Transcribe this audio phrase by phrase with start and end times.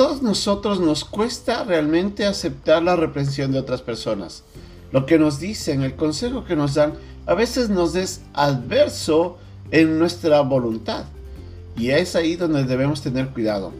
[0.00, 4.44] todos nosotros nos cuesta realmente aceptar la reprensión de otras personas.
[4.92, 6.94] Lo que nos dicen, el consejo que nos dan,
[7.26, 9.36] a veces nos es adverso
[9.70, 11.04] en nuestra voluntad.
[11.76, 13.72] Y es ahí donde debemos tener cuidado.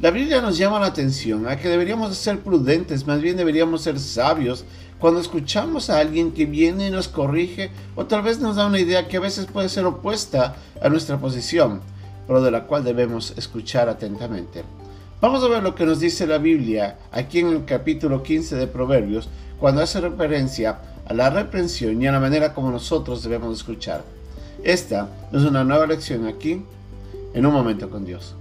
[0.00, 4.00] La Biblia nos llama la atención a que deberíamos ser prudentes, más bien deberíamos ser
[4.00, 4.64] sabios
[4.98, 8.80] cuando escuchamos a alguien que viene y nos corrige o tal vez nos da una
[8.80, 11.82] idea que a veces puede ser opuesta a nuestra posición,
[12.26, 14.64] pero de la cual debemos escuchar atentamente.
[15.20, 18.68] Vamos a ver lo que nos dice la Biblia aquí en el capítulo 15 de
[18.68, 19.28] Proverbios,
[19.58, 24.04] cuando hace referencia a la reprensión y a la manera como nosotros debemos escuchar.
[24.62, 26.62] Esta es una nueva lección aquí,
[27.34, 28.36] en un momento con Dios.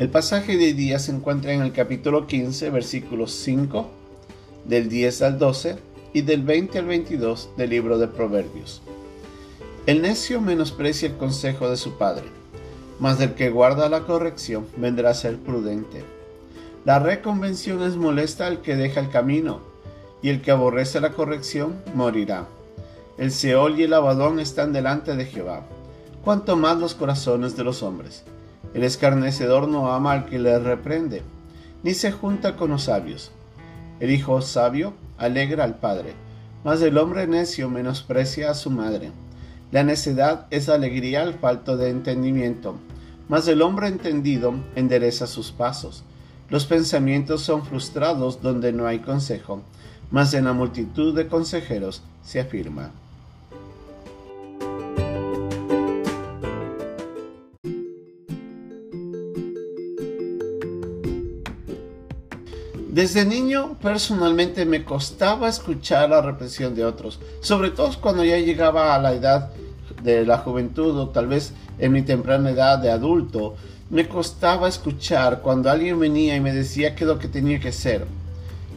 [0.00, 3.86] El pasaje de día se encuentra en el capítulo 15, versículos 5,
[4.64, 5.76] del 10 al 12
[6.14, 8.80] y del 20 al 22 del libro de Proverbios.
[9.84, 12.24] El necio menosprecia el consejo de su padre,
[12.98, 16.02] mas del que guarda la corrección vendrá a ser prudente.
[16.86, 19.60] La reconvención es molesta al que deja el camino,
[20.22, 22.48] y el que aborrece la corrección morirá.
[23.18, 25.66] El Seol y el Abadón están delante de Jehová,
[26.24, 28.24] cuanto más los corazones de los hombres.
[28.74, 31.22] El escarnecedor no ama al que le reprende,
[31.82, 33.32] ni se junta con los sabios.
[33.98, 36.14] El hijo sabio alegra al padre,
[36.64, 39.12] mas el hombre necio menosprecia a su madre.
[39.72, 42.76] La necedad es alegría al falto de entendimiento,
[43.28, 46.04] mas el hombre entendido endereza sus pasos.
[46.48, 49.62] Los pensamientos son frustrados donde no hay consejo,
[50.10, 52.90] mas en la multitud de consejeros se afirma.
[62.92, 68.96] Desde niño personalmente me costaba escuchar la represión de otros, sobre todo cuando ya llegaba
[68.96, 69.50] a la edad
[70.02, 73.54] de la juventud o tal vez en mi temprana edad de adulto,
[73.90, 77.70] me costaba escuchar cuando alguien venía y me decía qué es lo que tenía que
[77.70, 78.08] ser.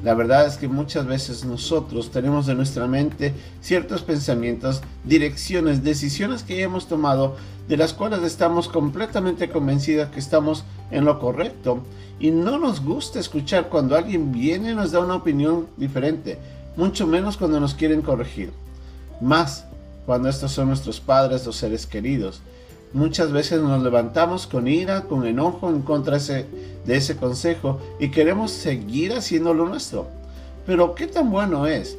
[0.04, 6.44] La verdad es que muchas veces nosotros tenemos en nuestra mente ciertos pensamientos, direcciones, decisiones
[6.44, 7.38] que hemos tomado,
[7.70, 11.84] de las cuales estamos completamente convencidos que estamos en lo correcto
[12.20, 16.38] y no nos gusta escuchar cuando alguien viene y nos da una opinión diferente,
[16.76, 18.52] mucho menos cuando nos quieren corregir.
[19.22, 19.66] Más
[20.06, 22.42] cuando estos son nuestros padres o seres queridos.
[22.94, 28.52] Muchas veces nos levantamos con ira, con enojo en contra de ese consejo y queremos
[28.52, 30.08] seguir haciéndolo nuestro.
[30.66, 31.98] Pero ¿qué tan bueno es?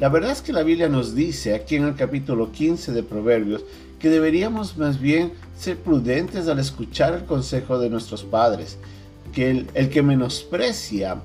[0.00, 3.64] La verdad es que la Biblia nos dice aquí en el capítulo 15 de Proverbios
[4.00, 8.76] que deberíamos más bien ser prudentes al escuchar el consejo de nuestros padres
[9.32, 11.16] que el, que menosprecia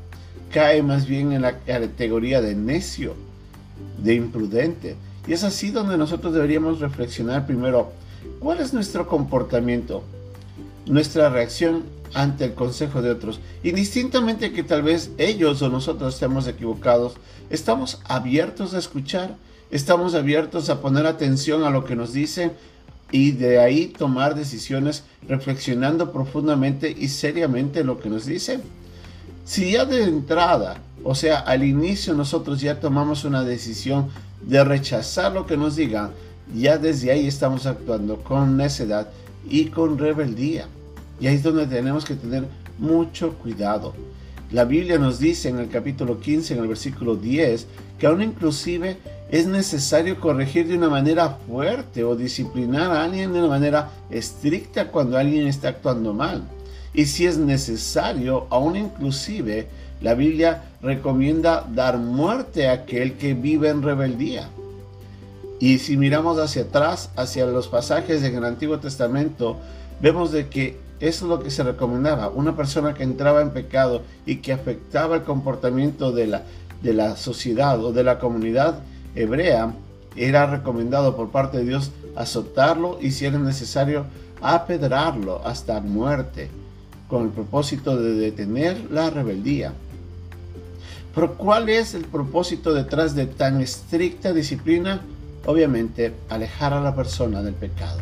[0.51, 3.15] cae más bien en la categoría de necio,
[4.03, 4.95] de imprudente.
[5.27, 7.91] Y es así donde nosotros deberíamos reflexionar primero,
[8.39, 10.03] ¿cuál es nuestro comportamiento?
[10.85, 13.39] Nuestra reacción ante el consejo de otros.
[13.63, 17.13] Indistintamente que tal vez ellos o nosotros estemos equivocados,
[17.49, 19.35] estamos abiertos a escuchar,
[19.71, 22.51] estamos abiertos a poner atención a lo que nos dicen,
[23.11, 28.59] y de ahí tomar decisiones reflexionando profundamente y seriamente lo que nos dice.
[29.45, 34.09] Si ya de entrada, o sea, al inicio nosotros ya tomamos una decisión
[34.41, 36.11] de rechazar lo que nos digan,
[36.53, 39.09] ya desde ahí estamos actuando con necedad
[39.49, 40.67] y con rebeldía.
[41.19, 42.45] Y ahí es donde tenemos que tener
[42.77, 43.93] mucho cuidado.
[44.51, 47.67] La Biblia nos dice en el capítulo 15, en el versículo 10,
[47.99, 48.97] que aún inclusive
[49.29, 54.87] es necesario corregir de una manera fuerte o disciplinar a alguien de una manera estricta
[54.87, 56.43] cuando alguien está actuando mal.
[56.95, 59.67] Y si es necesario, aún inclusive,
[60.01, 64.49] la Biblia recomienda dar muerte a aquel que vive en rebeldía.
[65.59, 69.57] Y si miramos hacia atrás, hacia los pasajes del Antiguo Testamento,
[70.01, 72.29] vemos de que eso es lo que se recomendaba.
[72.29, 76.43] Una persona que entraba en pecado y que afectaba el comportamiento de la,
[76.81, 78.79] de la sociedad o de la comunidad,
[79.15, 79.73] hebrea,
[80.15, 84.05] era recomendado por parte de Dios azotarlo y si era necesario
[84.41, 86.49] apedrarlo hasta muerte,
[87.07, 89.73] con el propósito de detener la rebeldía.
[91.15, 95.01] Pero ¿cuál es el propósito detrás de tan estricta disciplina?
[95.45, 97.99] Obviamente, alejar a la persona del pecado.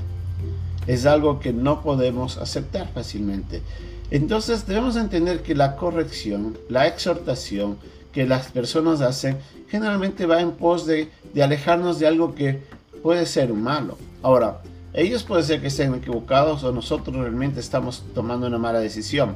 [0.88, 3.62] Es algo que no podemos aceptar fácilmente.
[4.10, 7.78] Entonces debemos entender que la corrección, la exhortación
[8.14, 9.38] que las personas hacen
[9.70, 11.10] generalmente va en pos de,
[11.42, 12.64] alejarnos de algo que
[13.04, 13.98] puede ser malo.
[14.24, 14.62] Ahora,
[14.94, 19.36] Ellos puede ser que estén equivocados o nosotros realmente estamos tomando una mala decisión.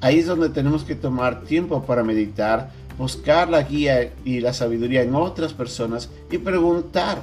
[0.00, 5.02] Ahí es donde tenemos que tomar tiempo para meditar, buscar la guía y la sabiduría
[5.02, 7.22] en otras personas y preguntar.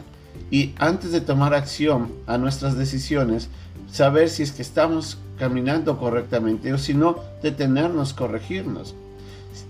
[0.50, 3.50] Y antes de tomar acción a nuestras decisiones,
[3.91, 8.95] saber si es que estamos caminando correctamente o si no, detenernos, corregirnos.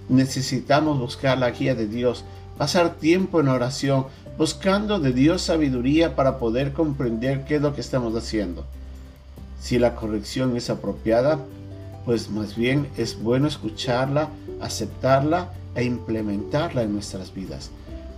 [0.09, 2.25] Necesitamos buscar la guía de Dios,
[2.57, 4.07] pasar tiempo en oración,
[4.37, 8.65] buscando de Dios sabiduría para poder comprender qué es lo que estamos haciendo.
[9.59, 11.39] Si la corrección es apropiada,
[12.05, 17.71] pues más bien es bueno escucharla, aceptarla e implementarla en nuestras vidas.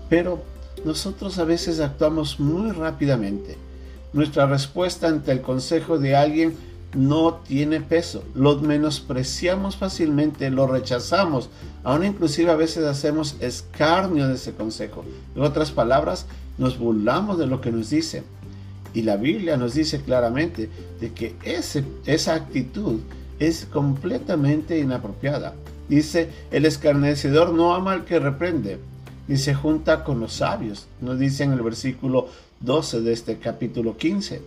[0.09, 0.41] Pero
[0.85, 3.57] nosotros a veces actuamos muy rápidamente.
[4.11, 6.55] Nuestra respuesta ante el consejo de alguien
[6.95, 8.23] no tiene peso.
[8.35, 11.49] Lo menospreciamos fácilmente, lo rechazamos.
[11.83, 15.03] Aún inclusive a veces hacemos escarnio de ese consejo.
[15.35, 16.27] En otras palabras,
[16.57, 18.23] nos burlamos de lo que nos dice.
[18.93, 20.69] Y la Biblia nos dice claramente
[20.99, 21.35] de que
[22.05, 22.99] esa actitud
[23.39, 25.55] es completamente inapropiada.
[25.89, 28.79] Dice, el escarnecedor no ama al que reprende,
[29.27, 30.87] ni se junta con los sabios.
[31.01, 32.29] Nos dice en el versículo
[32.61, 34.41] 12 de este capítulo 15.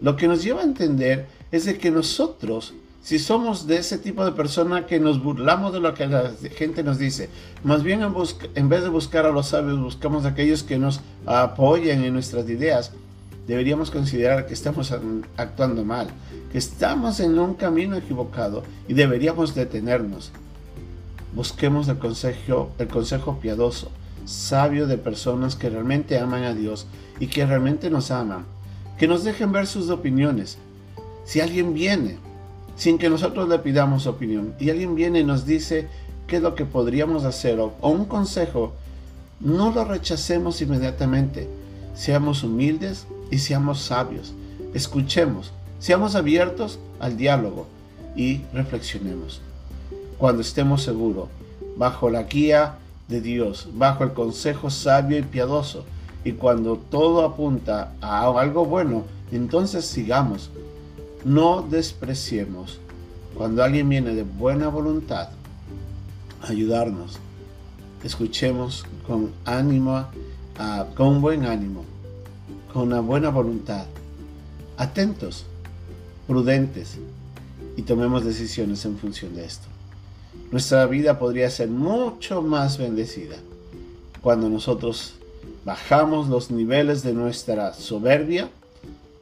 [0.00, 4.24] Lo que nos lleva a entender es de que nosotros, si somos de ese tipo
[4.24, 7.28] de persona que nos burlamos de lo que la gente nos dice,
[7.62, 8.12] más bien en,
[8.54, 12.48] en vez de buscar a los sabios, buscamos a aquellos que nos apoyen en nuestras
[12.48, 12.92] ideas,
[13.46, 14.92] deberíamos considerar que estamos
[15.36, 16.08] actuando mal,
[16.50, 20.32] que estamos en un camino equivocado y deberíamos detenernos.
[21.34, 23.90] Busquemos el consejo, el consejo piadoso,
[24.24, 26.86] sabio de personas que realmente aman a Dios
[27.18, 28.44] y que realmente nos aman,
[28.98, 30.58] que nos dejen ver sus opiniones.
[31.24, 32.18] Si alguien viene,
[32.76, 35.88] sin que nosotros le pidamos opinión, y alguien viene y nos dice
[36.28, 38.72] qué es lo que podríamos hacer o, o un consejo,
[39.40, 41.48] no lo rechacemos inmediatamente.
[41.96, 44.34] Seamos humildes y seamos sabios.
[44.72, 47.66] Escuchemos, seamos abiertos al diálogo
[48.14, 49.40] y reflexionemos.
[50.18, 51.28] Cuando estemos seguros,
[51.76, 52.78] bajo la guía
[53.08, 55.84] de Dios, bajo el consejo sabio y piadoso,
[56.24, 60.50] y cuando todo apunta a algo bueno, entonces sigamos.
[61.24, 62.80] No despreciemos
[63.34, 65.28] cuando alguien viene de buena voluntad
[66.42, 67.18] ayudarnos.
[68.02, 70.04] Escuchemos con ánimo,
[70.58, 71.84] ah, con buen ánimo
[72.74, 73.86] con una buena voluntad,
[74.76, 75.46] atentos,
[76.26, 76.98] prudentes
[77.76, 79.68] y tomemos decisiones en función de esto.
[80.50, 83.36] Nuestra vida podría ser mucho más bendecida
[84.24, 85.14] cuando nosotros
[85.66, 88.48] bajamos los niveles de nuestra soberbia,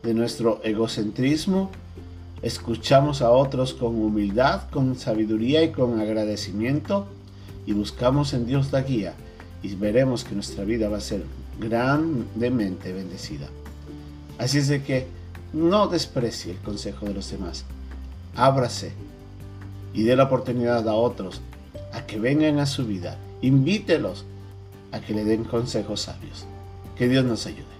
[0.03, 1.71] de nuestro egocentrismo,
[2.41, 7.07] escuchamos a otros con humildad, con sabiduría y con agradecimiento
[7.67, 9.15] y buscamos en Dios la guía
[9.63, 11.25] y veremos que nuestra vida va a ser
[11.59, 13.49] grandemente bendecida.
[14.39, 15.07] Así es de que
[15.53, 17.65] no desprecie el consejo de los demás.
[18.37, 18.93] Ábrase
[19.95, 21.41] y dé la oportunidad a otros
[21.93, 23.17] a que vengan a su vida.
[23.41, 24.25] Invítelos
[24.93, 26.47] a que le den consejos sabios.
[26.97, 27.72] Que Dios nos ayude.